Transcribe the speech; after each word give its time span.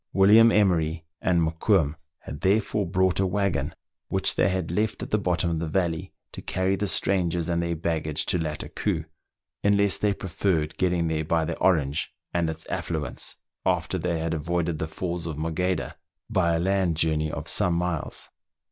William 0.13 0.51
Emery 0.51 1.05
and 1.21 1.43
Mokoum 1.43 1.93
had 2.21 2.41
therefore 2.41 2.87
brought 2.87 3.19
a 3.19 3.27
waggon, 3.27 3.75
which 4.07 4.33
they 4.33 4.45
8 4.45 4.45
meridiana; 4.45 4.57
the 4.57 4.57
adventures 4.57 4.79
of 4.79 4.79
had 4.79 4.89
left 4.89 5.03
at 5.03 5.09
the 5.11 5.17
bottom 5.23 5.49
of 5.51 5.59
the 5.59 5.67
valley, 5.67 6.13
to 6.31 6.41
carry 6.41 6.75
the 6.75 6.87
strangers 6.87 7.49
and 7.49 7.61
their 7.61 7.75
baggage 7.75 8.25
to 8.25 8.39
Lattakoo, 8.39 9.05
unless 9.63 9.99
they 9.99 10.11
preferred 10.13 10.75
getting 10.79 11.07
there 11.07 11.23
by 11.23 11.45
the 11.45 11.55
Orange 11.59 12.11
and 12.33 12.49
its 12.49 12.65
affluents, 12.67 13.35
after 13.63 13.99
they 13.99 14.17
had 14.17 14.33
avoided 14.33 14.79
the 14.79 14.87
Falls 14.87 15.27
of 15.27 15.37
Morgheda 15.37 15.95
by 16.31 16.55
a 16.55 16.59
land 16.59 16.97
journey 16.97 17.31
of 17.31 17.47
some 17.47 17.75
miles. 17.75 18.29